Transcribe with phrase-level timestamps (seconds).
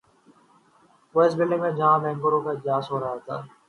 [1.15, 3.37] وہ اس بلڈنگ میں گئے جہاں بینکروں کا اجلاس ہو رہا تھا۔